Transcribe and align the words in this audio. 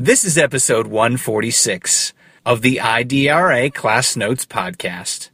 This 0.00 0.24
is 0.24 0.38
episode 0.38 0.86
146 0.86 2.12
of 2.46 2.62
the 2.62 2.76
IDRA 2.76 3.74
Class 3.74 4.14
Notes 4.14 4.46
Podcast. 4.46 5.30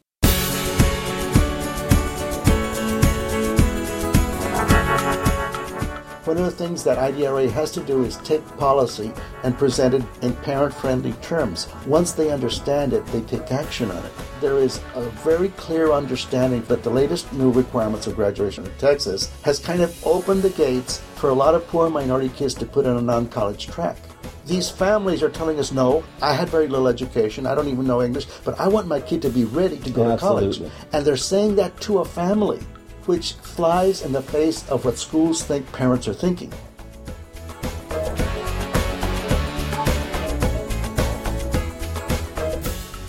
One 6.24 6.38
of 6.38 6.44
the 6.44 6.50
things 6.50 6.82
that 6.84 6.96
IDRA 6.96 7.50
has 7.50 7.72
to 7.72 7.82
do 7.82 8.04
is 8.04 8.16
take 8.24 8.42
policy 8.56 9.12
and 9.42 9.54
present 9.58 9.92
it 9.92 10.02
in 10.22 10.34
parent 10.36 10.72
friendly 10.72 11.12
terms. 11.20 11.68
Once 11.86 12.12
they 12.12 12.30
understand 12.30 12.94
it, 12.94 13.04
they 13.08 13.20
take 13.20 13.52
action 13.52 13.90
on 13.90 14.02
it. 14.02 14.12
There 14.40 14.56
is 14.56 14.80
a 14.94 15.02
very 15.26 15.50
clear 15.50 15.92
understanding 15.92 16.62
that 16.68 16.82
the 16.82 16.88
latest 16.88 17.30
new 17.34 17.52
requirements 17.52 18.06
of 18.06 18.16
graduation 18.16 18.64
in 18.64 18.72
Texas 18.78 19.30
has 19.42 19.58
kind 19.58 19.82
of 19.82 20.06
opened 20.06 20.40
the 20.40 20.48
gates 20.48 21.02
for 21.16 21.28
a 21.28 21.34
lot 21.34 21.54
of 21.54 21.66
poor 21.66 21.90
minority 21.90 22.30
kids 22.30 22.54
to 22.54 22.64
put 22.64 22.86
in 22.86 22.96
a 22.96 23.02
non 23.02 23.28
college 23.28 23.66
track. 23.66 23.98
These 24.46 24.68
families 24.70 25.22
are 25.22 25.30
telling 25.30 25.58
us, 25.58 25.72
no, 25.72 26.04
I 26.20 26.34
had 26.34 26.50
very 26.50 26.68
little 26.68 26.86
education, 26.86 27.46
I 27.46 27.54
don't 27.54 27.68
even 27.68 27.86
know 27.86 28.02
English, 28.02 28.26
but 28.44 28.60
I 28.60 28.68
want 28.68 28.86
my 28.86 29.00
kid 29.00 29.22
to 29.22 29.30
be 29.30 29.44
ready 29.44 29.78
to 29.78 29.90
go 29.90 30.10
Absolutely. 30.10 30.16
to 30.16 30.18
college. 30.18 30.46
Absolutely. 30.60 30.88
And 30.92 31.06
they're 31.06 31.16
saying 31.16 31.56
that 31.56 31.80
to 31.82 32.00
a 32.00 32.04
family 32.04 32.60
which 33.06 33.32
flies 33.34 34.02
in 34.02 34.12
the 34.12 34.20
face 34.20 34.68
of 34.68 34.84
what 34.84 34.98
schools 34.98 35.42
think 35.42 35.70
parents 35.72 36.06
are 36.08 36.14
thinking. 36.14 36.52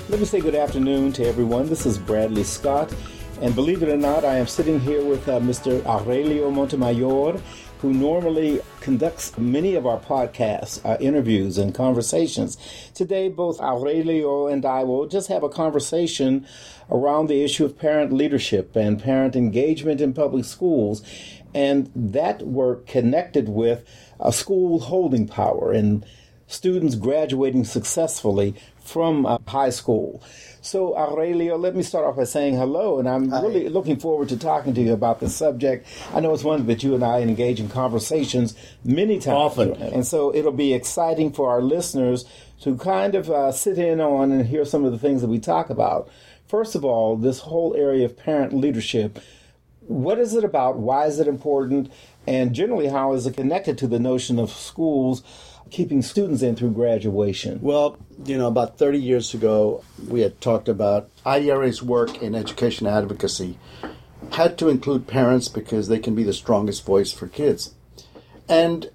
Let 0.07 0.21
me 0.21 0.25
say 0.25 0.39
good 0.39 0.55
afternoon 0.55 1.11
to 1.13 1.25
everyone. 1.25 1.67
This 1.67 1.85
is 1.85 1.97
Bradley 1.97 2.45
Scott, 2.45 2.93
and 3.41 3.53
believe 3.53 3.83
it 3.83 3.89
or 3.89 3.97
not, 3.97 4.23
I 4.23 4.37
am 4.37 4.47
sitting 4.47 4.79
here 4.79 5.03
with 5.03 5.27
uh, 5.27 5.41
Mr. 5.41 5.85
Aurelio 5.85 6.49
Montemayor, 6.49 7.37
who 7.79 7.93
normally 7.93 8.61
conducts 8.85 9.35
many 9.35 9.73
of 9.73 9.87
our 9.87 9.99
podcasts, 9.99 10.79
uh, 10.85 10.95
interviews, 10.99 11.57
and 11.57 11.73
conversations. 11.73 12.55
Today, 12.93 13.29
both 13.29 13.59
Aurelio 13.59 14.45
and 14.45 14.63
I 14.63 14.83
will 14.83 15.07
just 15.07 15.27
have 15.27 15.41
a 15.41 15.49
conversation 15.49 16.45
around 16.91 17.25
the 17.25 17.43
issue 17.43 17.65
of 17.65 17.79
parent 17.79 18.13
leadership 18.13 18.75
and 18.75 19.01
parent 19.01 19.35
engagement 19.35 20.01
in 20.01 20.13
public 20.13 20.45
schools, 20.45 21.01
and 21.55 21.91
that 21.95 22.43
work 22.43 22.85
connected 22.85 23.49
with 23.49 23.83
a 24.19 24.31
school 24.31 24.79
holding 24.79 25.27
power 25.27 25.71
and 25.71 26.05
students 26.47 26.95
graduating 26.95 27.65
successfully 27.65 28.55
from 28.83 29.25
uh, 29.25 29.37
high 29.47 29.69
school. 29.69 30.21
So, 30.61 30.97
Aurelio, 30.97 31.57
let 31.57 31.75
me 31.75 31.83
start 31.83 32.05
off 32.05 32.15
by 32.15 32.23
saying 32.23 32.55
hello, 32.55 32.97
and 32.97 33.07
I'm 33.07 33.31
really 33.31 33.69
looking 33.69 33.97
forward 33.97 34.29
to 34.29 34.37
talking 34.37 34.73
to 34.73 34.81
you 34.81 34.93
about 34.93 35.19
this 35.19 35.35
subject. 35.35 35.85
I 36.11 36.19
know 36.21 36.33
it's 36.33 36.43
one 36.43 36.65
that 36.65 36.81
you 36.81 36.95
and 36.95 37.03
I 37.03 37.21
engage 37.21 37.59
in 37.59 37.69
conversations 37.69 38.55
many 38.83 39.19
times. 39.19 39.35
Often. 39.35 39.75
And 39.75 40.07
so 40.07 40.33
it'll 40.33 40.51
be 40.51 40.73
exciting 40.73 41.31
for 41.33 41.51
our 41.51 41.61
listeners 41.61 42.25
to 42.61 42.77
kind 42.77 43.13
of 43.13 43.29
uh, 43.29 43.51
sit 43.51 43.77
in 43.77 44.01
on 44.01 44.31
and 44.31 44.47
hear 44.47 44.65
some 44.65 44.85
of 44.85 44.91
the 44.91 44.97
things 44.97 45.21
that 45.21 45.27
we 45.27 45.39
talk 45.39 45.69
about. 45.69 46.09
First 46.47 46.73
of 46.73 46.83
all, 46.83 47.15
this 47.15 47.41
whole 47.41 47.75
area 47.75 48.05
of 48.05 48.17
parent 48.17 48.53
leadership. 48.53 49.19
What 49.81 50.17
is 50.17 50.33
it 50.33 50.43
about? 50.43 50.77
Why 50.77 51.05
is 51.05 51.19
it 51.19 51.27
important? 51.27 51.91
And 52.27 52.53
generally, 52.53 52.87
how 52.87 53.13
is 53.13 53.25
it 53.27 53.35
connected 53.35 53.77
to 53.79 53.87
the 53.87 53.99
notion 53.99 54.39
of 54.39 54.49
schools 54.49 55.23
keeping 55.69 56.01
students 56.01 56.41
in 56.41 56.55
through 56.55 56.71
graduation? 56.71 57.59
Well, 57.61 57.97
you 58.23 58.37
know, 58.37 58.47
about 58.47 58.77
30 58.77 58.99
years 58.99 59.33
ago, 59.33 59.83
we 60.07 60.21
had 60.21 60.39
talked 60.41 60.69
about 60.69 61.09
IDRA's 61.25 61.83
work 61.83 62.21
in 62.21 62.35
education 62.35 62.87
advocacy 62.87 63.57
had 64.33 64.57
to 64.57 64.69
include 64.69 65.07
parents 65.07 65.47
because 65.47 65.87
they 65.87 65.99
can 65.99 66.15
be 66.15 66.23
the 66.23 66.33
strongest 66.33 66.85
voice 66.85 67.11
for 67.11 67.27
kids. 67.27 67.73
And 68.47 68.91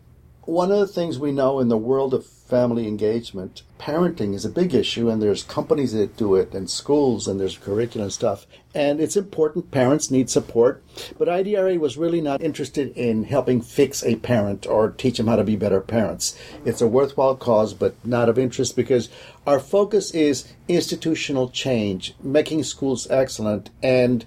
one 0.50 0.72
of 0.72 0.80
the 0.80 0.86
things 0.88 1.16
we 1.16 1.30
know 1.30 1.60
in 1.60 1.68
the 1.68 1.76
world 1.76 2.12
of 2.12 2.26
family 2.26 2.88
engagement, 2.88 3.62
parenting 3.78 4.34
is 4.34 4.44
a 4.44 4.50
big 4.50 4.74
issue, 4.74 5.08
and 5.08 5.22
there's 5.22 5.44
companies 5.44 5.92
that 5.92 6.16
do 6.16 6.34
it, 6.34 6.52
and 6.52 6.68
schools, 6.68 7.28
and 7.28 7.38
there's 7.38 7.56
curriculum 7.56 8.10
stuff. 8.10 8.48
And 8.74 9.00
it's 9.00 9.16
important. 9.16 9.70
Parents 9.70 10.10
need 10.10 10.28
support. 10.28 10.82
But 11.16 11.28
IDRA 11.28 11.78
was 11.78 11.96
really 11.96 12.20
not 12.20 12.42
interested 12.42 12.88
in 12.96 13.22
helping 13.22 13.60
fix 13.60 14.02
a 14.02 14.16
parent 14.16 14.66
or 14.66 14.90
teach 14.90 15.18
them 15.18 15.28
how 15.28 15.36
to 15.36 15.44
be 15.44 15.54
better 15.54 15.80
parents. 15.80 16.36
It's 16.64 16.80
a 16.80 16.88
worthwhile 16.88 17.36
cause, 17.36 17.72
but 17.72 17.94
not 18.04 18.28
of 18.28 18.36
interest 18.36 18.74
because 18.74 19.08
our 19.46 19.60
focus 19.60 20.10
is 20.10 20.52
institutional 20.66 21.48
change, 21.50 22.16
making 22.24 22.64
schools 22.64 23.06
excellent, 23.08 23.70
and 23.84 24.24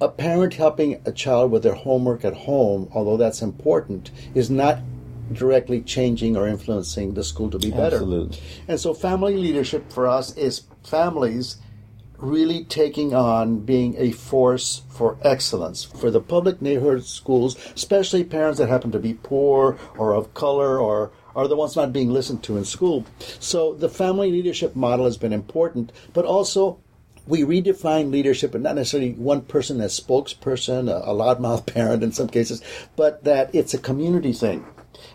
a 0.00 0.08
parent 0.08 0.54
helping 0.54 1.02
a 1.04 1.12
child 1.12 1.50
with 1.50 1.62
their 1.62 1.74
homework 1.74 2.24
at 2.24 2.48
home, 2.48 2.88
although 2.94 3.18
that's 3.18 3.42
important, 3.42 4.10
is 4.34 4.48
not 4.48 4.78
directly 5.32 5.80
changing 5.80 6.36
or 6.36 6.46
influencing 6.46 7.14
the 7.14 7.24
school 7.24 7.50
to 7.50 7.58
be 7.58 7.70
better. 7.70 7.96
Absolutely. 7.96 8.38
And 8.66 8.80
so 8.80 8.94
family 8.94 9.36
leadership 9.36 9.90
for 9.92 10.06
us 10.06 10.36
is 10.36 10.62
families 10.82 11.58
really 12.18 12.64
taking 12.64 13.14
on 13.14 13.60
being 13.60 13.94
a 13.96 14.10
force 14.10 14.82
for 14.90 15.16
excellence 15.22 15.84
for 15.84 16.10
the 16.10 16.20
public 16.20 16.60
neighborhood 16.60 17.04
schools, 17.04 17.56
especially 17.74 18.24
parents 18.24 18.58
that 18.58 18.68
happen 18.68 18.90
to 18.90 18.98
be 18.98 19.14
poor 19.14 19.78
or 19.96 20.14
of 20.14 20.34
color 20.34 20.80
or 20.80 21.12
are 21.36 21.46
the 21.46 21.56
ones 21.56 21.76
not 21.76 21.92
being 21.92 22.10
listened 22.10 22.42
to 22.42 22.56
in 22.56 22.64
school. 22.64 23.06
So 23.38 23.74
the 23.74 23.88
family 23.88 24.32
leadership 24.32 24.74
model 24.74 25.04
has 25.04 25.16
been 25.16 25.32
important, 25.32 25.92
but 26.12 26.24
also 26.24 26.80
we 27.28 27.42
redefine 27.42 28.10
leadership 28.10 28.54
and 28.54 28.64
not 28.64 28.74
necessarily 28.74 29.12
one 29.12 29.42
person 29.42 29.80
as 29.80 29.98
spokesperson, 29.98 30.90
a, 30.90 31.08
a 31.08 31.14
loudmouth 31.14 31.66
parent 31.72 32.02
in 32.02 32.10
some 32.10 32.28
cases, 32.28 32.62
but 32.96 33.22
that 33.24 33.54
it's 33.54 33.74
a 33.74 33.78
community 33.78 34.32
thing. 34.32 34.66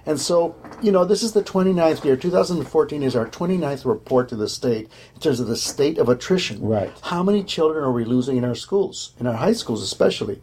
And 0.05 0.19
so, 0.19 0.55
you 0.81 0.91
know, 0.91 1.05
this 1.05 1.23
is 1.23 1.31
the 1.31 1.43
29th 1.43 2.03
year. 2.03 2.17
2014 2.17 3.03
is 3.03 3.15
our 3.15 3.27
29th 3.27 3.85
report 3.85 4.29
to 4.29 4.35
the 4.35 4.49
state 4.49 4.89
in 5.15 5.21
terms 5.21 5.39
of 5.39 5.47
the 5.47 5.55
state 5.55 5.97
of 5.97 6.09
attrition. 6.09 6.61
Right. 6.61 6.91
How 7.03 7.23
many 7.23 7.43
children 7.43 7.83
are 7.83 7.91
we 7.91 8.03
losing 8.03 8.37
in 8.37 8.43
our 8.43 8.55
schools, 8.55 9.13
in 9.19 9.27
our 9.27 9.35
high 9.35 9.53
schools 9.53 9.81
especially? 9.81 10.41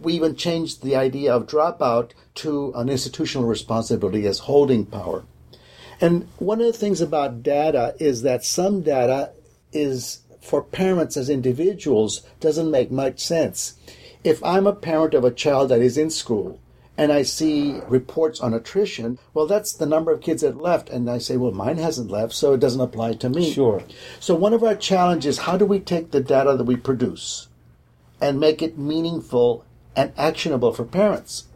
We 0.00 0.14
even 0.14 0.36
changed 0.36 0.82
the 0.82 0.96
idea 0.96 1.34
of 1.34 1.46
dropout 1.46 2.12
to 2.36 2.72
an 2.74 2.88
institutional 2.88 3.46
responsibility 3.46 4.26
as 4.26 4.40
holding 4.40 4.86
power. 4.86 5.24
And 6.00 6.28
one 6.38 6.60
of 6.60 6.66
the 6.66 6.72
things 6.72 7.00
about 7.00 7.42
data 7.42 7.94
is 8.00 8.22
that 8.22 8.44
some 8.44 8.82
data 8.82 9.32
is 9.72 10.20
for 10.40 10.62
parents 10.62 11.16
as 11.16 11.30
individuals 11.30 12.22
doesn't 12.40 12.70
make 12.70 12.90
much 12.90 13.20
sense. 13.20 13.74
If 14.22 14.42
I'm 14.42 14.66
a 14.66 14.74
parent 14.74 15.14
of 15.14 15.24
a 15.24 15.30
child 15.30 15.68
that 15.68 15.80
is 15.80 15.98
in 15.98 16.10
school 16.10 16.60
and 16.96 17.12
I 17.12 17.22
see 17.22 17.80
reports 17.88 18.40
on 18.40 18.54
attrition, 18.54 19.18
well, 19.32 19.46
that's 19.46 19.72
the 19.72 19.86
number 19.86 20.12
of 20.12 20.20
kids 20.20 20.42
that 20.42 20.60
left. 20.60 20.88
And 20.88 21.10
I 21.10 21.18
say, 21.18 21.36
well, 21.36 21.52
mine 21.52 21.78
hasn't 21.78 22.10
left, 22.10 22.34
so 22.34 22.52
it 22.52 22.60
doesn't 22.60 22.80
apply 22.80 23.14
to 23.14 23.28
me. 23.28 23.52
Sure. 23.52 23.82
So 24.20 24.34
one 24.34 24.52
of 24.52 24.62
our 24.62 24.76
challenges, 24.76 25.38
how 25.38 25.56
do 25.56 25.64
we 25.64 25.80
take 25.80 26.10
the 26.10 26.20
data 26.20 26.56
that 26.56 26.64
we 26.64 26.76
produce 26.76 27.48
and 28.20 28.38
make 28.38 28.62
it 28.62 28.78
meaningful 28.78 29.64
and 29.96 30.12
actionable 30.16 30.72
for 30.72 30.84
parents? 30.84 31.46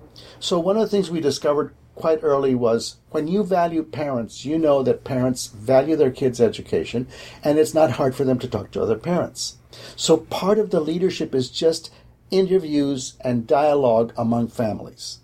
So 0.41 0.59
one 0.59 0.77
of 0.77 0.83
the 0.83 0.89
things 0.89 1.11
we 1.11 1.21
discovered 1.21 1.73
quite 1.95 2.21
early 2.23 2.55
was 2.55 2.97
when 3.11 3.29
you 3.29 3.45
value 3.45 3.83
parents, 3.83 4.45
you 4.45 4.59
know 4.59 4.83
that 4.83 5.05
parents 5.05 5.49
value 5.49 5.97
their 5.97 6.11
kids' 6.11 6.41
education 6.41 7.07
and 7.45 7.59
it's 7.59 7.75
not 7.75 7.93
hard 7.93 8.15
for 8.15 8.25
them 8.25 8.39
to 8.39 8.49
talk 8.49 8.71
to 8.73 8.83
other 8.83 8.97
parents. 8.97 9.57
So 9.97 10.17
part 10.17 10.59
of 10.59 10.71
the 10.71 10.81
leadership 10.81 11.35
is 11.35 11.51
just 11.51 11.93
interviews 12.31 13.15
and 13.21 13.47
dialogue 13.47 14.13
among 14.17 14.49
families. 14.49 15.19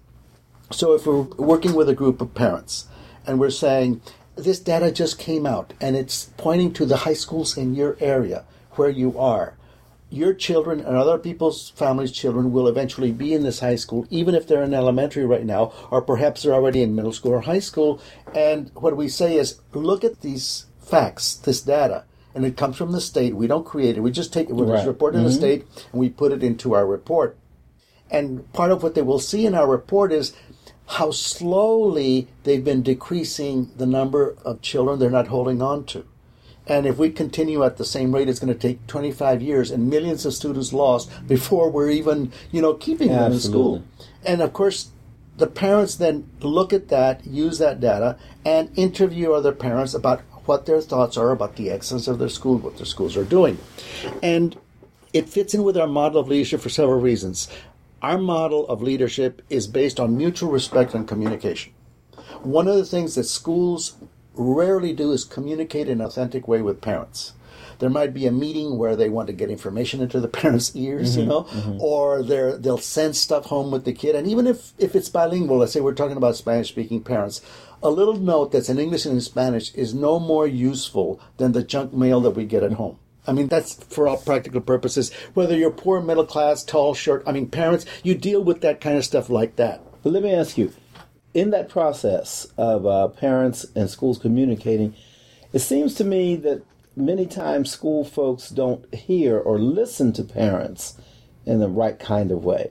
So 0.70 0.94
if 0.94 1.06
we're 1.06 1.22
working 1.22 1.74
with 1.74 1.88
a 1.88 1.94
group 1.94 2.20
of 2.20 2.34
parents 2.34 2.86
and 3.26 3.38
we're 3.38 3.50
saying, 3.50 4.00
this 4.36 4.58
data 4.58 4.90
just 4.90 5.18
came 5.18 5.46
out 5.46 5.72
and 5.80 5.96
it's 5.96 6.30
pointing 6.36 6.72
to 6.74 6.86
the 6.86 6.98
high 6.98 7.14
schools 7.14 7.56
in 7.56 7.74
your 7.74 7.96
area 8.00 8.44
where 8.72 8.90
you 8.90 9.18
are. 9.18 9.54
Your 10.10 10.34
children 10.34 10.80
and 10.80 10.96
other 10.96 11.18
people's 11.18 11.70
families' 11.70 12.12
children 12.12 12.52
will 12.52 12.68
eventually 12.68 13.10
be 13.10 13.34
in 13.34 13.42
this 13.42 13.60
high 13.60 13.74
school, 13.76 14.06
even 14.10 14.34
if 14.34 14.46
they're 14.46 14.62
in 14.62 14.74
elementary 14.74 15.24
right 15.24 15.44
now, 15.44 15.72
or 15.90 16.02
perhaps 16.02 16.42
they're 16.42 16.54
already 16.54 16.82
in 16.82 16.94
middle 16.94 17.12
school 17.12 17.32
or 17.32 17.40
high 17.42 17.58
school. 17.58 18.00
And 18.34 18.70
what 18.74 18.96
we 18.96 19.08
say 19.08 19.36
is, 19.36 19.60
look 19.72 20.04
at 20.04 20.20
these 20.20 20.66
facts, 20.80 21.34
this 21.34 21.60
data, 21.62 22.04
and 22.34 22.44
it 22.44 22.56
comes 22.56 22.76
from 22.76 22.92
the 22.92 23.00
state. 23.00 23.34
We 23.34 23.46
don't 23.46 23.66
create 23.66 23.96
it. 23.96 24.02
We 24.02 24.12
just 24.12 24.32
take 24.32 24.48
it 24.50 24.54
when 24.54 24.68
it's 24.68 24.78
Right. 24.78 24.86
reported 24.86 25.18
in 25.18 25.24
the 25.24 25.30
mm-hmm. 25.30 25.38
state 25.38 25.66
and 25.92 26.00
we 26.00 26.10
put 26.10 26.32
it 26.32 26.42
into 26.42 26.74
our 26.74 26.86
report. 26.86 27.36
And 28.10 28.52
part 28.52 28.70
of 28.70 28.82
what 28.82 28.94
they 28.94 29.02
will 29.02 29.18
see 29.18 29.46
in 29.46 29.54
our 29.54 29.66
report 29.66 30.12
is 30.12 30.34
how 30.86 31.10
slowly 31.10 32.28
they've 32.42 32.64
been 32.64 32.82
decreasing 32.82 33.70
the 33.76 33.86
number 33.86 34.36
of 34.44 34.60
children 34.60 34.98
they're 34.98 35.10
not 35.10 35.28
holding 35.28 35.62
on 35.62 35.84
to. 35.84 36.04
And 36.66 36.86
if 36.86 36.96
we 36.96 37.10
continue 37.10 37.62
at 37.62 37.76
the 37.76 37.84
same 37.84 38.14
rate, 38.14 38.28
it's 38.28 38.38
going 38.38 38.52
to 38.52 38.58
take 38.58 38.86
25 38.86 39.42
years 39.42 39.70
and 39.70 39.90
millions 39.90 40.24
of 40.24 40.32
students 40.32 40.72
lost 40.72 41.10
before 41.26 41.70
we're 41.70 41.90
even, 41.90 42.32
you 42.50 42.62
know, 42.62 42.74
keeping 42.74 43.08
them 43.08 43.32
in 43.32 43.38
school. 43.38 43.84
And 44.24 44.40
of 44.40 44.52
course, 44.52 44.90
the 45.36 45.46
parents 45.46 45.96
then 45.96 46.30
look 46.40 46.72
at 46.72 46.88
that, 46.88 47.26
use 47.26 47.58
that 47.58 47.80
data, 47.80 48.16
and 48.44 48.70
interview 48.78 49.32
other 49.32 49.52
parents 49.52 49.92
about 49.92 50.20
what 50.46 50.66
their 50.66 50.80
thoughts 50.80 51.16
are 51.16 51.30
about 51.30 51.56
the 51.56 51.70
excellence 51.70 52.08
of 52.08 52.18
their 52.18 52.28
school, 52.28 52.58
what 52.58 52.76
their 52.76 52.86
schools 52.86 53.16
are 53.16 53.24
doing. 53.24 53.58
And 54.22 54.56
it 55.12 55.28
fits 55.28 55.54
in 55.54 55.64
with 55.64 55.76
our 55.76 55.86
model 55.86 56.20
of 56.20 56.28
leadership 56.28 56.60
for 56.60 56.68
several 56.68 57.00
reasons. 57.00 57.48
Our 58.04 58.18
model 58.18 58.68
of 58.68 58.82
leadership 58.82 59.40
is 59.48 59.66
based 59.66 59.98
on 59.98 60.18
mutual 60.18 60.50
respect 60.50 60.92
and 60.92 61.08
communication. 61.08 61.72
One 62.42 62.68
of 62.68 62.76
the 62.76 62.84
things 62.84 63.14
that 63.14 63.24
schools 63.24 63.96
rarely 64.34 64.92
do 64.92 65.10
is 65.12 65.24
communicate 65.24 65.88
in 65.88 66.02
an 66.02 66.06
authentic 66.06 66.46
way 66.46 66.60
with 66.60 66.82
parents. 66.82 67.32
There 67.78 67.88
might 67.88 68.12
be 68.12 68.26
a 68.26 68.30
meeting 68.30 68.76
where 68.76 68.94
they 68.94 69.08
want 69.08 69.28
to 69.28 69.32
get 69.32 69.48
information 69.48 70.02
into 70.02 70.20
the 70.20 70.28
parents' 70.42 70.76
ears, 70.76 71.16
Mm-hmm, 71.16 71.20
you 71.20 71.26
know, 71.26 71.78
or 71.80 72.22
they're, 72.22 72.58
they'll 72.58 72.76
send 72.76 73.16
stuff 73.16 73.46
home 73.46 73.70
with 73.70 73.86
the 73.86 73.94
kid. 73.94 74.14
And 74.14 74.26
even 74.26 74.46
if, 74.46 74.74
if 74.78 74.94
it's 74.94 75.08
bilingual, 75.08 75.56
let's 75.56 75.72
say 75.72 75.80
we're 75.80 75.94
talking 75.94 76.18
about 76.18 76.36
Spanish 76.36 76.68
speaking 76.68 77.02
parents, 77.02 77.40
a 77.82 77.88
little 77.88 78.18
note 78.18 78.52
that's 78.52 78.68
in 78.68 78.78
English 78.78 79.06
and 79.06 79.14
in 79.14 79.22
Spanish 79.22 79.72
is 79.72 79.94
no 79.94 80.20
more 80.20 80.46
useful 80.46 81.22
than 81.38 81.52
the 81.52 81.64
junk 81.64 81.94
mail 81.94 82.20
that 82.20 82.32
we 82.32 82.44
get 82.44 82.62
at 82.62 82.74
home. 82.74 82.98
I 83.26 83.32
mean, 83.32 83.48
that's 83.48 83.74
for 83.84 84.06
all 84.06 84.18
practical 84.18 84.60
purposes. 84.60 85.12
Whether 85.34 85.56
you're 85.56 85.70
poor, 85.70 86.00
middle 86.00 86.26
class, 86.26 86.62
tall, 86.62 86.94
short, 86.94 87.22
I 87.26 87.32
mean, 87.32 87.48
parents, 87.48 87.86
you 88.02 88.14
deal 88.14 88.42
with 88.42 88.60
that 88.60 88.80
kind 88.80 88.98
of 88.98 89.04
stuff 89.04 89.30
like 89.30 89.56
that. 89.56 89.82
But 90.02 90.12
let 90.12 90.22
me 90.22 90.34
ask 90.34 90.58
you, 90.58 90.72
in 91.32 91.50
that 91.50 91.68
process 91.68 92.46
of 92.56 92.86
uh, 92.86 93.08
parents 93.08 93.66
and 93.74 93.90
schools 93.90 94.18
communicating, 94.18 94.94
it 95.52 95.60
seems 95.60 95.94
to 95.94 96.04
me 96.04 96.36
that 96.36 96.62
many 96.96 97.26
times 97.26 97.70
school 97.70 98.04
folks 98.04 98.50
don't 98.50 98.92
hear 98.94 99.38
or 99.38 99.58
listen 99.58 100.12
to 100.12 100.22
parents 100.22 100.96
in 101.44 101.60
the 101.60 101.68
right 101.68 101.98
kind 101.98 102.30
of 102.30 102.44
way. 102.44 102.70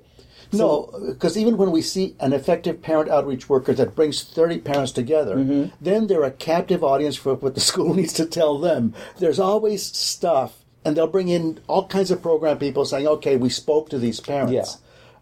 No, 0.59 0.89
because 1.07 1.37
even 1.37 1.57
when 1.57 1.71
we 1.71 1.81
see 1.81 2.15
an 2.19 2.33
effective 2.33 2.81
parent 2.81 3.09
outreach 3.09 3.49
worker 3.49 3.73
that 3.73 3.95
brings 3.95 4.23
30 4.23 4.59
parents 4.59 4.91
together, 4.91 5.35
Mm-hmm. 5.35 5.75
then 5.81 6.07
they're 6.07 6.23
a 6.23 6.31
captive 6.31 6.83
audience 6.83 7.15
for 7.15 7.35
what 7.35 7.55
the 7.55 7.61
school 7.71 7.93
needs 7.93 8.13
to 8.13 8.25
tell 8.25 8.57
them. 8.59 8.93
There's 9.19 9.39
always 9.39 9.83
stuff, 9.83 10.63
and 10.85 10.95
they'll 10.95 11.07
bring 11.07 11.29
in 11.29 11.59
all 11.67 11.87
kinds 11.87 12.11
of 12.11 12.21
program 12.21 12.57
people 12.59 12.85
saying, 12.85 13.07
okay, 13.07 13.35
we 13.37 13.49
spoke 13.49 13.89
to 13.89 13.97
these 13.99 14.19
parents. 14.19 14.53
Yeah. 14.53 14.65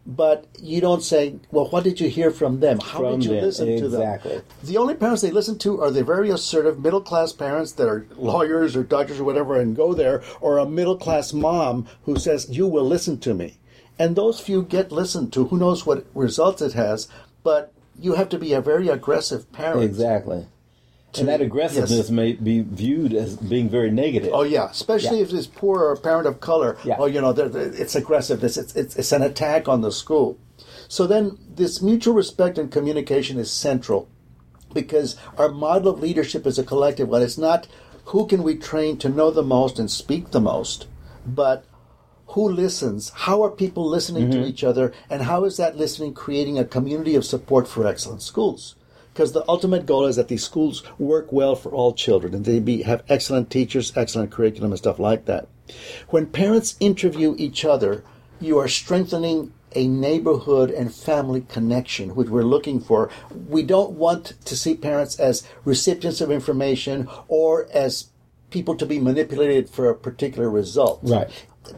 But 0.04 0.48
you 0.60 0.82
don't 0.82 1.04
say, 1.04 1.36
well, 1.52 1.68
what 1.70 1.84
did 1.84 2.00
you 2.00 2.10
hear 2.10 2.32
from 2.32 2.60
them? 2.60 2.80
How 2.80 3.00
From 3.02 3.20
did 3.20 3.26
you 3.26 3.36
them, 3.36 3.44
listen 3.46 3.78
to 3.78 3.88
them? 3.88 4.02
exactly. 4.02 4.42
The 4.64 4.78
only 4.78 4.96
parents 4.96 5.22
they 5.22 5.30
listen 5.30 5.60
to 5.60 5.80
are 5.80 5.92
the 5.92 6.04
very 6.04 6.32
assertive 6.32 6.80
middle 6.80 7.02
class 7.02 7.32
parents 7.34 7.74
that 7.74 7.88
are 7.88 8.08
lawyers 8.18 8.76
or 8.76 8.82
doctors 8.82 9.20
or 9.20 9.24
whatever 9.26 9.60
and 9.60 9.76
go 9.76 9.94
there, 9.94 10.24
or 10.42 10.58
a 10.58 10.66
middle 10.66 10.98
class 10.98 11.34
mom 11.34 11.86
who 12.06 12.18
says, 12.18 12.50
You 12.50 12.66
will 12.66 12.84
listen 12.84 13.20
to 13.20 13.36
me. 13.36 13.60
And 14.02 14.16
those 14.16 14.40
few 14.40 14.64
get 14.64 14.92
listened 14.92 15.32
to. 15.34 15.46
Who 15.50 15.58
knows 15.58 15.86
what 15.86 16.06
results 16.16 16.62
it 16.62 16.74
has, 16.74 17.08
but 17.44 17.72
you 18.00 18.14
have 18.16 18.30
to 18.30 18.40
be 18.40 18.52
a 18.54 18.62
very 18.72 18.88
aggressive 18.88 19.42
parent. 19.52 19.84
Exactly. 19.84 20.48
and 21.20 21.28
that 21.28 21.42
aggressiveness 21.42 21.92
yes. 21.92 22.10
may 22.10 22.34
be 22.34 22.62
viewed 22.62 23.14
as 23.14 23.36
being 23.36 23.68
very 23.70 23.92
negative. 23.92 24.32
Oh 24.34 24.44
yeah, 24.58 24.68
especially 24.72 25.18
Yeah. 25.18 25.26
if 25.26 25.34
it's 25.34 25.46
poor 25.46 25.78
or 25.86 25.92
a 25.94 25.98
parent 26.10 26.26
of 26.32 26.40
color. 26.40 26.78
Yeah. 26.90 26.96
Oh, 27.00 27.06
you 27.06 27.22
know, 27.24 27.34
they're, 27.34 27.50
they're- 27.56 27.76
it's 27.84 27.96
aggressive. 27.96 28.44
It's, 28.48 28.58
it's 28.58 28.74
it's 28.82 28.96
it's 28.96 29.12
an 29.12 29.22
attack 29.22 29.68
on 29.68 29.82
the 29.82 29.92
school. 29.92 30.30
So 30.88 31.06
then, 31.08 31.38
this 31.60 31.82
mutual 31.82 32.16
respect 32.24 32.58
and 32.58 32.72
communication 32.78 33.36
is 33.44 33.52
central, 33.52 34.02
because 34.74 35.10
our 35.38 35.50
model 35.50 35.94
of 35.94 36.00
leadership 36.00 36.44
is 36.48 36.58
a 36.60 36.64
collective 36.72 37.08
one. 37.10 37.22
It's 37.22 37.38
not 37.50 37.68
who 38.12 38.26
can 38.26 38.42
we 38.48 38.56
train 38.56 38.98
to 38.98 39.10
know 39.18 39.30
the 39.32 39.44
most 39.58 39.80
and 39.80 39.90
speak 39.92 40.32
the 40.32 40.46
most, 40.54 40.88
but 41.26 41.66
who 42.32 42.50
listens? 42.50 43.10
How 43.10 43.44
are 43.44 43.52
people 43.52 43.86
listening 43.86 44.32
to 44.32 44.38
mm-hmm. 44.38 44.48
each 44.48 44.64
other? 44.64 44.94
And 45.10 45.24
how 45.24 45.44
is 45.44 45.58
that 45.58 45.78
listening 45.78 46.14
creating 46.14 46.58
a 46.58 46.66
community 46.66 47.16
of 47.16 47.26
support 47.26 47.68
for 47.68 47.86
excellent 47.86 48.22
schools? 48.22 48.76
Because 49.14 49.34
the 49.34 49.44
ultimate 49.50 49.86
goal 49.86 50.06
is 50.06 50.16
that 50.16 50.30
these 50.30 50.44
schools 50.44 50.84
work 50.98 51.34
well 51.34 51.56
for 51.56 51.72
all 51.72 51.94
children 51.94 52.34
and 52.34 52.46
they 52.46 52.60
be, 52.60 52.84
have 52.84 53.04
excellent 53.10 53.50
teachers, 53.50 53.92
excellent 53.98 54.32
curriculum, 54.32 54.72
and 54.72 54.80
stuff 54.80 55.00
like 55.00 55.26
that. 55.26 55.50
When 56.10 56.28
parents 56.28 56.78
interview 56.80 57.36
each 57.38 57.66
other, 57.66 58.04
you 58.40 58.58
are 58.58 58.70
strengthening 58.70 59.52
a 59.74 59.88
neighborhood 59.88 60.72
and 60.72 60.94
family 60.94 61.42
connection, 61.42 62.16
which 62.16 62.30
we're 62.30 62.44
looking 62.44 62.80
for. 62.80 63.10
We 63.48 63.64
don't 63.64 63.92
want 63.92 64.34
to 64.46 64.56
see 64.56 64.76
parents 64.76 65.20
as 65.20 65.48
recipients 65.66 66.22
of 66.22 66.32
information 66.32 67.10
or 67.28 67.68
as 67.74 68.08
people 68.50 68.76
to 68.76 68.86
be 68.86 69.00
manipulated 69.00 69.70
for 69.70 69.90
a 69.90 69.96
particular 69.96 70.50
result 70.50 71.00
Right. 71.04 71.30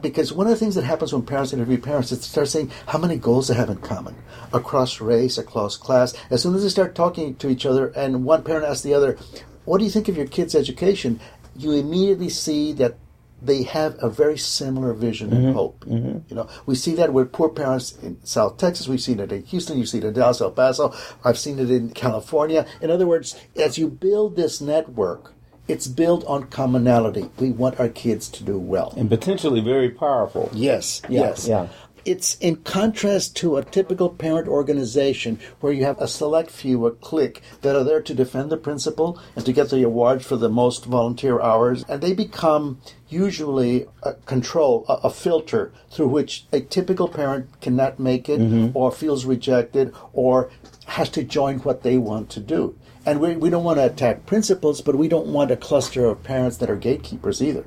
Because 0.01 0.33
one 0.33 0.47
of 0.47 0.51
the 0.51 0.57
things 0.57 0.75
that 0.75 0.83
happens 0.83 1.13
when 1.13 1.23
parents 1.23 1.53
interview 1.53 1.77
parents 1.77 2.11
is 2.11 2.19
they 2.19 2.25
start 2.25 2.47
saying 2.47 2.71
how 2.87 2.97
many 2.97 3.17
goals 3.17 3.47
they 3.47 3.53
have 3.53 3.69
in 3.69 3.77
common 3.77 4.15
across 4.51 5.01
race, 5.01 5.37
across 5.37 5.77
class. 5.77 6.13
As 6.29 6.41
soon 6.41 6.55
as 6.55 6.63
they 6.63 6.69
start 6.69 6.95
talking 6.95 7.35
to 7.35 7.49
each 7.49 7.65
other, 7.65 7.87
and 7.89 8.23
one 8.23 8.43
parent 8.43 8.65
asks 8.65 8.83
the 8.83 8.93
other, 8.93 9.17
"What 9.65 9.79
do 9.79 9.83
you 9.83 9.91
think 9.91 10.07
of 10.07 10.17
your 10.17 10.27
kid's 10.27 10.55
education?" 10.55 11.19
You 11.55 11.71
immediately 11.71 12.29
see 12.29 12.73
that 12.73 12.97
they 13.43 13.63
have 13.63 13.95
a 14.01 14.09
very 14.09 14.37
similar 14.37 14.93
vision 14.93 15.33
and 15.33 15.45
mm-hmm. 15.45 15.53
hope. 15.53 15.85
Mm-hmm. 15.85 16.19
You 16.29 16.35
know, 16.35 16.49
we 16.65 16.75
see 16.75 16.95
that 16.95 17.11
with 17.11 17.33
poor 17.33 17.49
parents 17.49 17.97
in 18.01 18.23
South 18.23 18.57
Texas. 18.57 18.87
We've 18.87 19.01
seen 19.01 19.19
it 19.19 19.31
in 19.31 19.43
Houston. 19.43 19.77
You 19.77 19.85
see 19.85 19.97
it 19.97 20.05
in 20.05 20.13
Dallas, 20.13 20.39
El 20.39 20.51
Paso. 20.51 20.93
I've 21.23 21.37
seen 21.37 21.59
it 21.59 21.69
in 21.69 21.89
California. 21.89 22.65
In 22.81 22.89
other 22.89 23.05
words, 23.05 23.39
as 23.57 23.77
you 23.77 23.89
build 23.89 24.35
this 24.35 24.61
network, 24.61 25.33
it's 25.67 25.87
built 25.87 26.25
on 26.25 26.43
commonality. 26.45 27.29
We 27.39 27.51
want 27.51 27.79
our 27.79 27.89
kids 27.89 28.29
to 28.29 28.43
do 28.43 28.57
well. 28.57 28.93
And 28.97 29.09
potentially 29.09 29.61
very 29.61 29.89
powerful. 29.89 30.49
Yes, 30.53 31.01
Yeah, 31.09 31.21
yes. 31.21 31.47
yeah. 31.47 31.67
It's 32.05 32.35
in 32.39 32.57
contrast 32.57 33.37
to 33.37 33.55
a 33.55 33.63
typical 33.63 34.09
parent 34.09 34.49
organization 34.49 35.39
where 35.61 35.71
you 35.71 35.85
have 35.85 35.97
a 36.01 36.07
select 36.07 36.51
few, 36.51 36.85
a 36.85 36.91
clique, 36.91 37.41
that 37.61 37.77
are 37.77 37.83
there 37.85 38.01
to 38.01 38.13
defend 38.13 38.49
the 38.49 38.57
principal 38.57 39.17
and 39.37 39.45
to 39.45 39.53
get 39.53 39.69
the 39.69 39.83
awards 39.83 40.25
for 40.25 40.35
the 40.35 40.49
most 40.49 40.83
volunteer 40.83 41.39
hours. 41.39 41.85
And 41.87 42.01
they 42.01 42.13
become 42.13 42.81
usually 43.07 43.87
a 44.01 44.15
control, 44.25 44.83
a, 44.89 45.07
a 45.07 45.09
filter 45.09 45.71
through 45.91 46.09
which 46.09 46.45
a 46.51 46.59
typical 46.59 47.07
parent 47.07 47.61
cannot 47.61 47.99
make 47.99 48.27
it 48.27 48.41
mm-hmm. 48.41 48.77
or 48.77 48.91
feels 48.91 49.23
rejected 49.23 49.93
or 50.11 50.51
has 50.87 51.07
to 51.07 51.23
join 51.23 51.59
what 51.59 51.83
they 51.83 51.97
want 51.97 52.29
to 52.31 52.41
do. 52.41 52.77
And 53.05 53.19
we, 53.19 53.35
we 53.35 53.49
don't 53.49 53.63
want 53.63 53.79
to 53.79 53.85
attack 53.85 54.25
principals, 54.25 54.81
but 54.81 54.95
we 54.95 55.07
don't 55.07 55.27
want 55.27 55.51
a 55.51 55.57
cluster 55.57 56.05
of 56.05 56.23
parents 56.23 56.57
that 56.57 56.69
are 56.69 56.75
gatekeepers 56.75 57.41
either. 57.41 57.65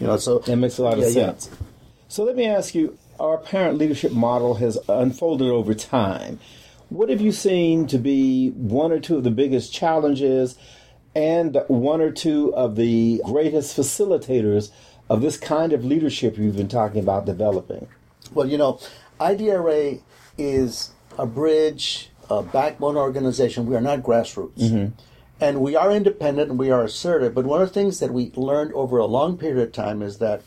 You 0.00 0.06
know, 0.06 0.16
so 0.16 0.38
That 0.40 0.56
makes 0.56 0.78
a 0.78 0.82
lot 0.82 0.94
of 0.94 1.00
Yeah, 1.00 1.06
yeah. 1.06 1.12
sense. 1.12 1.50
So 2.08 2.22
let 2.24 2.36
me 2.36 2.46
ask 2.46 2.74
you 2.74 2.96
our 3.18 3.38
parent 3.38 3.78
leadership 3.78 4.12
model 4.12 4.54
has 4.56 4.78
unfolded 4.88 5.48
over 5.48 5.74
time. 5.74 6.38
What 6.88 7.08
have 7.08 7.20
you 7.20 7.32
seen 7.32 7.86
to 7.88 7.98
be 7.98 8.50
one 8.50 8.92
or 8.92 9.00
two 9.00 9.16
of 9.16 9.24
the 9.24 9.30
biggest 9.30 9.72
challenges 9.72 10.56
and 11.14 11.58
one 11.66 12.00
or 12.00 12.12
two 12.12 12.54
of 12.54 12.76
the 12.76 13.20
greatest 13.24 13.76
facilitators 13.76 14.70
of 15.08 15.20
this 15.22 15.36
kind 15.36 15.72
of 15.72 15.84
leadership 15.84 16.36
you've 16.38 16.56
been 16.56 16.68
talking 16.68 17.00
about 17.00 17.24
developing? 17.26 17.88
Well, 18.32 18.46
you 18.46 18.58
know, 18.58 18.78
IDRA 19.18 20.00
is 20.38 20.90
a 21.18 21.26
bridge, 21.26 22.10
a 22.30 22.42
backbone 22.42 22.96
organization. 22.96 23.66
We 23.66 23.76
are 23.76 23.80
not 23.80 24.00
grassroots. 24.00 24.58
Mm-hmm. 24.58 25.00
And 25.38 25.60
we 25.60 25.76
are 25.76 25.92
independent 25.92 26.50
and 26.50 26.58
we 26.58 26.70
are 26.70 26.82
assertive. 26.82 27.34
But 27.34 27.44
one 27.44 27.60
of 27.60 27.68
the 27.68 27.74
things 27.74 28.00
that 28.00 28.12
we 28.12 28.32
learned 28.36 28.72
over 28.72 28.96
a 28.96 29.04
long 29.04 29.36
period 29.36 29.62
of 29.62 29.72
time 29.72 30.00
is 30.00 30.18
that 30.18 30.42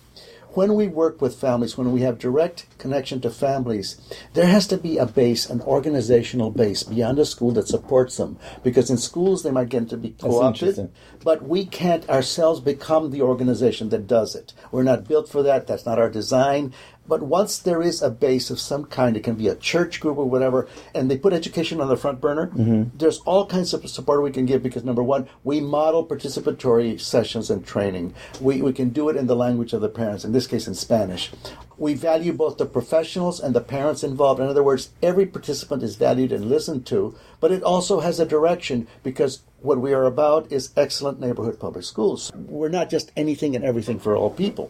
when 0.53 0.74
we 0.74 0.88
work 0.88 1.21
with 1.21 1.39
families, 1.39 1.77
when 1.77 1.91
we 1.91 2.01
have 2.01 2.17
direct 2.17 2.65
connection 2.79 3.21
to 3.21 3.29
families, 3.29 4.01
there 4.33 4.48
has 4.48 4.65
to 4.67 4.77
be 4.77 4.98
a 4.98 5.05
base, 5.05 5.48
an 5.48 5.62
organizational 5.62 6.50
base 6.50 6.81
beyond 6.83 7.19
a 7.19 7.25
school 7.25 7.51
that 7.51 7.67
supports 7.67 8.17
them. 8.17 8.38
Because 8.63 8.89
in 8.89 8.98
schools, 8.98 9.43
they 9.43 9.51
might 9.51 9.69
get 9.69 9.89
to 9.89 9.98
be 9.98 10.09
co 10.12 10.41
opted, 10.41 10.91
but 11.24 11.43
we 11.43 11.65
can't 11.65 12.09
ourselves 12.09 12.59
become 12.59 13.12
the 13.12 13.21
organization 13.21 13.89
that 13.89 14.07
does 14.07 14.36
it. 14.36 14.53
We're 14.71 14.83
not 14.83 15.07
built 15.07 15.29
for 15.29 15.43
that. 15.43 15.67
That's 15.67 15.86
not 15.86 16.00
our 16.00 16.09
design. 16.09 16.74
But 17.10 17.24
once 17.24 17.58
there 17.58 17.82
is 17.82 18.04
a 18.04 18.12
base 18.12 18.51
of 18.51 18.60
some 18.60 18.86
kind, 18.86 19.18
it 19.18 19.24
can 19.24 19.34
be 19.34 19.48
a 19.48 19.56
church 19.56 20.00
group 20.00 20.20
or 20.20 20.30
whatever, 20.30 20.68
and 20.94 21.10
they 21.10 21.18
put 21.18 21.34
education 21.34 21.82
on 21.82 21.88
the 21.88 21.98
front 21.98 22.22
burner, 22.22 22.50
mm-hmm. 22.50 22.96
there's 22.96 23.18
all 23.22 23.48
kinds 23.48 23.74
of 23.74 23.89
support 23.89 24.22
we 24.22 24.30
can 24.30 24.46
give 24.46 24.62
because 24.62 24.84
number 24.84 25.01
one, 25.01 25.28
we 25.44 25.60
model 25.60 26.06
participatory 26.06 27.01
sessions 27.01 27.50
and 27.50 27.66
training. 27.66 28.13
We, 28.39 28.62
we 28.62 28.74
can 28.74 28.89
do 28.89 29.10
it 29.10 29.16
in 29.16 29.25
the 29.25 29.36
language 29.36 29.74
of 29.74 29.82
the 29.82 29.89
parents, 29.89 30.24
in 30.24 30.34
this 30.34 30.46
case 30.46 30.68
in 30.68 30.75
Spanish. 30.75 31.32
We 31.80 31.96
value 31.96 32.32
both 32.32 32.60
the 32.60 32.68
professionals 32.68 33.39
and 33.39 33.56
the 33.56 33.62
parents 33.62 34.04
involved. 34.04 34.39
In 34.39 34.48
other 34.48 34.62
words, 34.62 34.92
every 35.01 35.25
participant 35.25 35.82
is 35.82 35.96
valued 35.96 36.32
and 36.32 36.48
listened 36.48 36.86
to, 36.88 37.16
but 37.39 37.51
it 37.51 37.63
also 37.63 38.01
has 38.01 38.20
a 38.20 38.25
direction 38.25 38.88
because 39.01 39.42
what 39.62 39.82
we 39.82 39.94
are 39.94 40.06
about 40.06 40.51
is 40.51 40.74
excellent 40.78 41.20
neighborhood 41.20 41.60
public 41.60 41.86
schools. 41.86 42.32
We're 42.36 42.70
not 42.70 42.92
just 42.92 43.12
anything 43.18 43.56
and 43.56 43.66
everything 43.66 43.98
for 43.98 44.16
all 44.16 44.30
people 44.30 44.70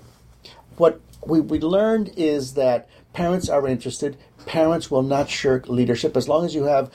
what 0.80 1.02
we, 1.30 1.40
we 1.40 1.60
learned 1.60 2.12
is 2.18 2.54
that 2.56 2.90
parents 3.14 3.50
are 3.50 3.68
interested. 3.68 4.18
Parents 4.46 4.90
will 4.90 5.04
not 5.04 5.30
shirk 5.30 5.68
leadership 5.68 6.18
as 6.18 6.28
long 6.28 6.46
as 6.46 6.56
you 6.56 6.64
have 6.64 6.92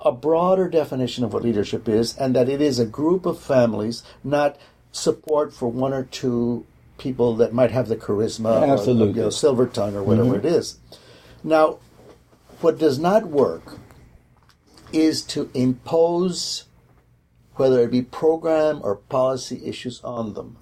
a 0.00 0.12
broader 0.12 0.68
definition 0.68 1.24
of 1.24 1.32
what 1.32 1.42
leadership 1.42 1.88
is 1.88 2.16
and 2.16 2.34
that 2.36 2.48
it 2.48 2.60
is 2.60 2.78
a 2.78 2.86
group 2.86 3.26
of 3.26 3.40
families, 3.40 4.02
not 4.22 4.56
support 4.92 5.52
for 5.52 5.68
one 5.68 5.92
or 5.92 6.04
two 6.04 6.66
people 6.98 7.36
that 7.36 7.52
might 7.52 7.70
have 7.70 7.88
the 7.88 7.96
charisma 7.96 8.62
or 8.62 8.72
Absolutely. 8.72 9.14
you 9.14 9.22
know, 9.22 9.30
silver 9.30 9.66
tongue 9.66 9.94
or 9.94 10.02
whatever 10.02 10.36
mm-hmm. 10.36 10.46
it 10.46 10.52
is. 10.52 10.78
Now, 11.42 11.78
what 12.60 12.78
does 12.78 12.98
not 12.98 13.26
work 13.26 13.78
is 14.92 15.22
to 15.22 15.50
impose 15.54 16.64
whether 17.54 17.80
it 17.80 17.90
be 17.90 18.02
program 18.02 18.80
or 18.82 18.96
policy 18.96 19.62
issues 19.64 20.00
on 20.02 20.34
them 20.34 20.56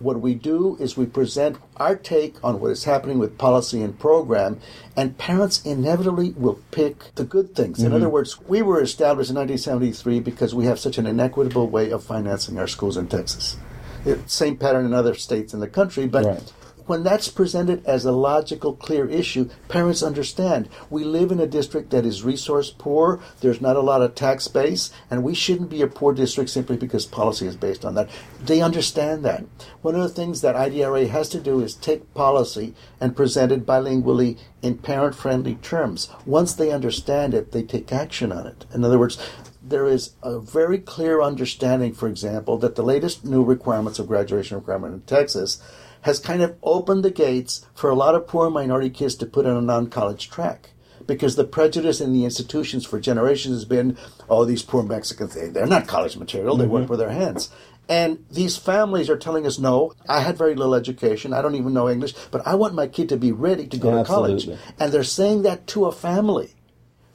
what 0.00 0.20
we 0.20 0.34
do 0.34 0.76
is 0.80 0.96
we 0.96 1.06
present 1.06 1.56
our 1.76 1.96
take 1.96 2.42
on 2.42 2.60
what 2.60 2.70
is 2.70 2.84
happening 2.84 3.18
with 3.18 3.38
policy 3.38 3.82
and 3.82 3.98
program, 3.98 4.60
and 4.96 5.16
parents 5.18 5.64
inevitably 5.64 6.30
will 6.32 6.60
pick 6.70 7.14
the 7.14 7.24
good 7.24 7.54
things. 7.54 7.80
In 7.80 7.86
mm-hmm. 7.86 7.96
other 7.96 8.08
words, 8.08 8.40
we 8.42 8.62
were 8.62 8.80
established 8.80 9.30
in 9.30 9.36
1973 9.36 10.20
because 10.20 10.54
we 10.54 10.66
have 10.66 10.78
such 10.78 10.98
an 10.98 11.06
inequitable 11.06 11.68
way 11.68 11.90
of 11.90 12.04
financing 12.04 12.58
our 12.58 12.66
schools 12.66 12.96
in 12.96 13.08
Texas. 13.08 13.56
It, 14.04 14.28
same 14.28 14.56
pattern 14.56 14.84
in 14.84 14.92
other 14.92 15.14
states 15.14 15.54
in 15.54 15.60
the 15.60 15.68
country, 15.68 16.06
but 16.06 16.24
Right. 16.24 16.52
When 16.86 17.02
that's 17.02 17.28
presented 17.28 17.84
as 17.86 18.04
a 18.04 18.12
logical, 18.12 18.74
clear 18.74 19.08
issue, 19.08 19.48
parents 19.68 20.02
understand. 20.02 20.68
We 20.90 21.04
live 21.04 21.32
in 21.32 21.40
a 21.40 21.46
district 21.46 21.90
that 21.90 22.04
is 22.04 22.22
resource 22.22 22.70
poor. 22.70 23.20
There's 23.40 23.60
not 23.60 23.76
a 23.76 23.80
lot 23.80 24.02
of 24.02 24.14
tax 24.14 24.48
base, 24.48 24.90
and 25.10 25.22
we 25.22 25.34
shouldn't 25.34 25.70
be 25.70 25.82
a 25.82 25.86
poor 25.86 26.12
district 26.12 26.50
simply 26.50 26.76
because 26.76 27.06
policy 27.06 27.46
is 27.46 27.56
based 27.56 27.84
on 27.84 27.94
that. 27.94 28.10
They 28.44 28.60
understand 28.60 29.24
that. 29.24 29.44
One 29.82 29.94
of 29.94 30.02
the 30.02 30.08
things 30.08 30.40
that 30.42 30.56
IDRA 30.56 31.08
has 31.08 31.28
to 31.30 31.40
do 31.40 31.60
is 31.60 31.74
take 31.74 32.12
policy 32.14 32.74
and 33.00 33.16
present 33.16 33.52
it 33.52 33.66
bilingually 33.66 34.38
in 34.62 34.78
parent 34.78 35.14
friendly 35.14 35.56
terms. 35.56 36.08
Once 36.26 36.54
they 36.54 36.70
understand 36.70 37.34
it, 37.34 37.52
they 37.52 37.62
take 37.62 37.92
action 37.92 38.32
on 38.32 38.46
it. 38.46 38.64
In 38.74 38.84
other 38.84 38.98
words, 38.98 39.18
there 39.66 39.86
is 39.86 40.14
a 40.22 40.38
very 40.38 40.78
clear 40.78 41.22
understanding, 41.22 41.94
for 41.94 42.08
example, 42.08 42.58
that 42.58 42.76
the 42.76 42.82
latest 42.82 43.24
new 43.24 43.42
requirements 43.42 43.98
of 43.98 44.06
graduation 44.06 44.56
requirement 44.56 44.94
in 44.94 45.00
Texas 45.02 45.62
has 46.02 46.18
kind 46.18 46.42
of 46.42 46.56
opened 46.62 47.02
the 47.02 47.10
gates 47.10 47.66
for 47.74 47.88
a 47.88 47.94
lot 47.94 48.14
of 48.14 48.26
poor 48.26 48.50
minority 48.50 48.90
kids 48.90 49.14
to 49.16 49.26
put 49.26 49.46
on 49.46 49.56
a 49.56 49.62
non-college 49.62 50.28
track. 50.28 50.70
Because 51.06 51.36
the 51.36 51.44
prejudice 51.44 52.00
in 52.00 52.12
the 52.12 52.24
institutions 52.24 52.86
for 52.86 53.00
generations 53.00 53.54
has 53.56 53.64
been, 53.64 53.96
oh, 54.28 54.44
these 54.44 54.62
poor 54.62 54.82
Mexicans, 54.82 55.34
they, 55.34 55.48
they're 55.48 55.66
not 55.66 55.86
college 55.86 56.16
material, 56.16 56.56
they 56.56 56.66
work 56.66 56.84
mm-hmm. 56.84 56.90
with 56.90 57.00
their 57.00 57.10
hands. 57.10 57.50
And 57.88 58.24
these 58.30 58.56
families 58.56 59.10
are 59.10 59.18
telling 59.18 59.46
us, 59.46 59.58
no, 59.58 59.92
I 60.08 60.20
had 60.20 60.38
very 60.38 60.54
little 60.54 60.74
education, 60.74 61.34
I 61.34 61.42
don't 61.42 61.54
even 61.56 61.74
know 61.74 61.90
English, 61.90 62.14
but 62.30 62.46
I 62.46 62.54
want 62.54 62.74
my 62.74 62.86
kid 62.86 63.10
to 63.10 63.18
be 63.18 63.32
ready 63.32 63.66
to 63.66 63.76
go 63.76 63.90
to 63.90 64.04
college. 64.04 64.48
Absolutely. 64.48 64.64
And 64.78 64.92
they're 64.92 65.04
saying 65.04 65.42
that 65.42 65.66
to 65.68 65.84
a 65.84 65.92
family 65.92 66.54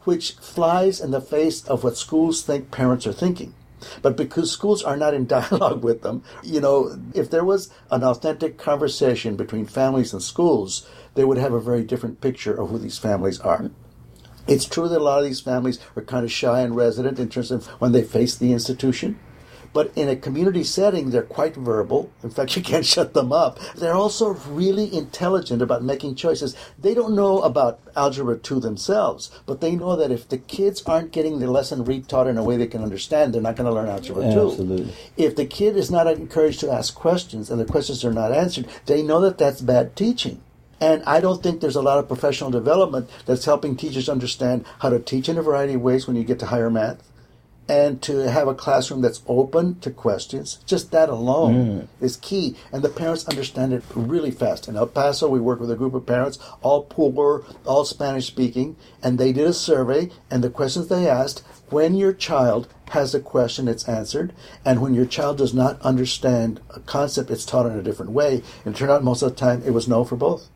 which 0.03 0.33
flies 0.33 0.99
in 0.99 1.11
the 1.11 1.21
face 1.21 1.63
of 1.65 1.83
what 1.83 1.97
schools 1.97 2.41
think 2.41 2.71
parents 2.71 3.05
are 3.05 3.13
thinking. 3.13 3.53
But 4.01 4.17
because 4.17 4.51
schools 4.51 4.83
are 4.83 4.97
not 4.97 5.13
in 5.13 5.25
dialogue 5.27 5.83
with 5.83 6.01
them, 6.01 6.23
you 6.43 6.59
know, 6.59 6.99
if 7.13 7.29
there 7.29 7.45
was 7.45 7.69
an 7.91 8.03
authentic 8.03 8.57
conversation 8.57 9.35
between 9.35 9.65
families 9.65 10.13
and 10.13 10.21
schools, 10.21 10.87
they 11.15 11.23
would 11.23 11.37
have 11.37 11.53
a 11.53 11.61
very 11.61 11.83
different 11.83 12.21
picture 12.21 12.53
of 12.53 12.69
who 12.69 12.77
these 12.77 12.97
families 12.97 13.39
are. 13.39 13.71
It's 14.47 14.65
true 14.65 14.89
that 14.89 14.99
a 14.99 15.03
lot 15.03 15.19
of 15.19 15.25
these 15.25 15.41
families 15.41 15.79
are 15.95 16.01
kind 16.01 16.25
of 16.25 16.31
shy 16.31 16.61
and 16.61 16.75
resident 16.75 17.19
in 17.19 17.29
terms 17.29 17.51
of 17.51 17.67
when 17.79 17.91
they 17.91 18.03
face 18.03 18.35
the 18.35 18.51
institution. 18.51 19.19
But 19.73 19.91
in 19.95 20.09
a 20.09 20.15
community 20.15 20.63
setting, 20.63 21.09
they're 21.09 21.21
quite 21.21 21.55
verbal. 21.55 22.11
In 22.23 22.29
fact, 22.29 22.55
you 22.55 22.63
can't 22.63 22.85
shut 22.85 23.13
them 23.13 23.31
up. 23.31 23.59
They're 23.75 23.93
also 23.93 24.29
really 24.49 24.93
intelligent 24.95 25.61
about 25.61 25.83
making 25.83 26.15
choices. 26.15 26.55
They 26.77 26.93
don't 26.93 27.15
know 27.15 27.41
about 27.41 27.79
Algebra 27.95 28.37
2 28.37 28.59
themselves, 28.59 29.31
but 29.45 29.61
they 29.61 29.75
know 29.75 29.95
that 29.95 30.11
if 30.11 30.27
the 30.27 30.37
kids 30.37 30.81
aren't 30.85 31.11
getting 31.11 31.39
the 31.39 31.51
lesson 31.51 31.85
retaught 31.85 32.29
in 32.29 32.37
a 32.37 32.43
way 32.43 32.57
they 32.57 32.67
can 32.67 32.83
understand, 32.83 33.33
they're 33.33 33.41
not 33.41 33.55
going 33.55 33.69
to 33.69 33.73
learn 33.73 33.89
Algebra 33.89 34.23
2. 34.23 34.27
Absolutely. 34.27 34.93
If 35.17 35.35
the 35.35 35.45
kid 35.45 35.77
is 35.77 35.91
not 35.91 36.07
encouraged 36.07 36.59
to 36.61 36.71
ask 36.71 36.95
questions 36.95 37.49
and 37.49 37.59
the 37.59 37.65
questions 37.65 38.03
are 38.03 38.13
not 38.13 38.31
answered, 38.31 38.67
they 38.85 39.03
know 39.03 39.21
that 39.21 39.37
that's 39.37 39.61
bad 39.61 39.95
teaching. 39.95 40.41
And 40.81 41.03
I 41.03 41.19
don't 41.19 41.43
think 41.43 41.59
there's 41.59 41.75
a 41.75 41.81
lot 41.81 41.99
of 41.99 42.07
professional 42.07 42.51
development 42.51 43.09
that's 43.25 43.43
helping 43.43 43.75
teachers 43.75 44.07
understand 44.07 44.65
how 44.79 44.89
to 44.89 44.99
teach 44.99 45.27
in 45.27 45.37
a 45.37 45.41
variety 45.41 45.73
of 45.73 45.81
ways 45.81 46.07
when 46.07 46.15
you 46.15 46.23
get 46.23 46.39
to 46.39 46.45
higher 46.45 46.69
math 46.69 47.03
and 47.69 48.01
to 48.01 48.29
have 48.29 48.47
a 48.47 48.55
classroom 48.55 49.01
that's 49.01 49.21
open 49.27 49.79
to 49.79 49.91
questions. 49.91 50.59
Just 50.65 50.91
that 50.91 51.07
alone 51.07 51.55
mm. 51.55 51.87
is 52.01 52.17
key. 52.17 52.55
And 52.73 52.81
the 52.81 52.89
parents 52.89 53.27
understand 53.27 53.71
it 53.71 53.83
really 53.93 54.31
fast. 54.31 54.67
In 54.67 54.75
El 54.75 54.87
Paso, 54.87 55.29
we 55.29 55.39
work 55.39 55.59
with 55.59 55.69
a 55.69 55.75
group 55.75 55.93
of 55.93 56.05
parents, 56.05 56.39
all 56.61 56.83
poor, 56.83 57.45
all 57.65 57.85
Spanish 57.85 58.25
speaking, 58.25 58.75
and 59.03 59.17
they 59.17 59.31
did 59.31 59.47
a 59.47 59.53
survey, 59.53 60.09
and 60.31 60.43
the 60.43 60.49
questions 60.49 60.87
they 60.87 61.07
asked 61.07 61.43
when 61.69 61.93
your 61.93 62.13
child 62.13 62.67
has 62.89 63.13
a 63.13 63.19
question, 63.19 63.67
it's 63.67 63.87
answered, 63.87 64.33
and 64.65 64.81
when 64.81 64.95
your 64.95 65.05
child 65.05 65.37
does 65.37 65.53
not 65.53 65.79
understand 65.81 66.59
a 66.71 66.79
concept, 66.79 67.29
it's 67.29 67.45
taught 67.45 67.67
in 67.67 67.77
a 67.77 67.83
different 67.83 68.11
way. 68.11 68.41
And 68.65 68.73
it 68.73 68.77
turned 68.77 68.91
out 68.91 69.03
most 69.03 69.21
of 69.21 69.29
the 69.29 69.35
time 69.35 69.61
it 69.63 69.73
was 69.73 69.87
no 69.87 70.03
for 70.03 70.15
both. 70.15 70.49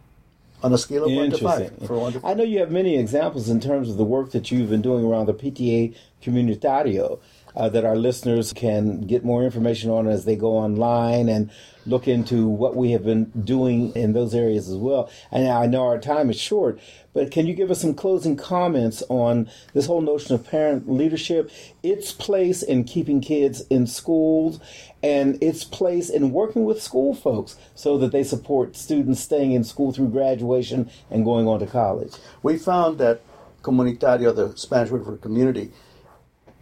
On 0.63 0.71
a 0.73 0.77
scale 0.77 1.05
of 1.05 1.11
one 1.11 1.29
to 1.29 1.37
five. 1.37 1.73
For 1.85 1.97
one 1.97 2.13
to 2.13 2.21
I 2.23 2.33
know 2.33 2.43
you 2.43 2.59
have 2.59 2.71
many 2.71 2.97
examples 2.97 3.49
in 3.49 3.59
terms 3.59 3.89
of 3.89 3.97
the 3.97 4.03
work 4.03 4.31
that 4.31 4.49
you've 4.49 4.69
been 4.69 4.81
doing 4.81 5.03
around 5.03 5.25
the 5.25 5.33
PTA 5.33 5.93
Comunitario 6.21 7.19
uh, 7.55 7.69
that 7.69 7.85
our 7.85 7.95
listeners 7.95 8.53
can 8.53 9.01
get 9.01 9.23
more 9.23 9.43
information 9.43 9.89
on 9.89 10.07
as 10.07 10.25
they 10.25 10.35
go 10.35 10.57
online 10.57 11.29
and 11.29 11.49
look 11.85 12.07
into 12.07 12.47
what 12.47 12.75
we 12.75 12.91
have 12.91 13.03
been 13.03 13.25
doing 13.43 13.93
in 13.95 14.13
those 14.13 14.33
areas 14.33 14.69
as 14.69 14.77
well. 14.77 15.09
And 15.31 15.47
I 15.47 15.65
know 15.65 15.83
our 15.83 15.99
time 15.99 16.29
is 16.29 16.39
short, 16.39 16.79
but 17.13 17.29
can 17.29 17.45
you 17.45 17.53
give 17.53 17.69
us 17.69 17.81
some 17.81 17.93
closing 17.93 18.35
comments 18.35 19.03
on 19.09 19.49
this 19.73 19.85
whole 19.85 20.01
notion 20.01 20.33
of 20.33 20.47
parent 20.47 20.89
leadership, 20.89 21.51
its 21.83 22.11
place 22.11 22.63
in 22.63 22.85
keeping 22.85 23.21
kids 23.21 23.61
in 23.69 23.85
schools, 23.87 24.59
and 25.01 25.41
its 25.43 25.63
place 25.63 26.09
in 26.09 26.31
working 26.31 26.63
with 26.63 26.81
school 26.81 27.13
folks 27.13 27.57
so 27.75 27.97
that 27.97 28.11
they 28.11 28.23
support 28.23 28.75
students 28.77 29.19
staying 29.19 29.51
in 29.51 29.63
school 29.63 29.91
through 29.91 30.07
graduation 30.07 30.89
and 31.11 31.25
going 31.25 31.47
on 31.47 31.59
to 31.59 31.67
college? 31.67 32.13
We 32.41 32.57
found 32.57 32.97
that 32.99 33.21
Comunitario, 33.61 34.35
the 34.35 34.55
Spanish 34.57 34.91
word 34.91 35.05
for 35.05 35.15
community, 35.17 35.71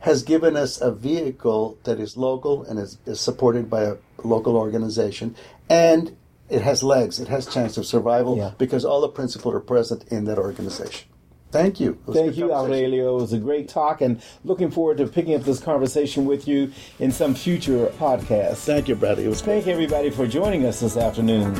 has 0.02 0.24
given 0.24 0.56
us 0.56 0.80
a 0.82 0.92
vehicle 0.92 1.78
that 1.84 2.00
is 2.00 2.18
local 2.18 2.64
and 2.64 2.78
is, 2.80 2.98
is 3.06 3.20
supported 3.20 3.70
by 3.70 3.84
a 3.84 3.96
local 4.24 4.56
organization, 4.58 5.36
and 5.70 6.16
it 6.50 6.62
has 6.62 6.84
legs. 6.84 7.20
It 7.20 7.28
has 7.30 7.46
chance 7.48 7.78
of 7.78 7.86
survival 7.86 8.36
Yeah. 8.38 8.52
because 8.58 8.84
all 8.84 9.02
the 9.02 9.08
principles 9.08 9.56
are 9.56 9.60
present 9.60 10.04
in 10.10 10.26
that 10.26 10.38
organization. 10.38 11.08
Thank 11.52 11.80
you. 11.80 11.92
It 11.92 12.08
was 12.08 12.18
a 12.18 12.22
Thank 12.24 12.38
you. 12.38 12.54
Aurelio. 12.54 13.18
It 13.18 13.22
was 13.22 13.34
a 13.34 13.38
great 13.38 13.68
talk, 13.68 14.00
and 14.02 14.22
looking 14.46 14.72
forward 14.72 14.98
to 14.98 15.08
picking 15.08 15.36
up 15.36 15.44
this 15.44 15.60
conversation 15.60 16.26
with 16.26 16.48
you 16.48 16.72
in 17.00 17.12
some 17.12 17.36
future 17.36 17.88
podcast. 18.00 18.58
Thank 18.66 18.88
you, 18.88 18.96
Bradley. 18.96 19.26
It 19.26 19.30
was 19.30 19.42
great. 19.42 19.64
Thank 19.64 19.68
everybody 19.68 20.10
for 20.10 20.26
joining 20.28 20.66
us 20.66 20.80
this 20.80 20.96
afternoon. 20.98 21.56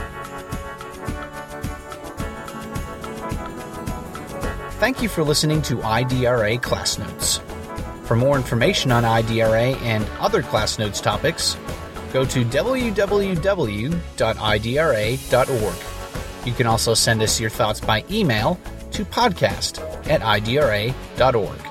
Thank 4.80 5.02
you 5.04 5.10
for 5.10 5.24
listening 5.24 5.62
to 5.64 5.76
IDRA 5.78 6.62
Class 6.62 6.98
Notes. 6.98 7.40
For 8.12 8.18
more 8.18 8.36
information 8.36 8.92
on 8.92 9.04
IDRA 9.04 9.82
and 9.84 10.06
other 10.20 10.44
Class 10.44 10.78
Notes 10.78 11.00
topics, 11.00 11.56
go 12.12 12.26
to 12.26 12.44
www.idra.org. 12.44 13.06
You 16.46 16.54
can 16.54 16.68
also 16.68 16.94
send 16.94 17.22
us 17.22 17.40
your 17.40 17.50
thoughts 17.50 17.80
by 17.80 18.04
email 18.12 18.60
to 18.92 19.06
podcast 19.06 19.80
at 20.10 20.20
idra.org. 20.20 21.71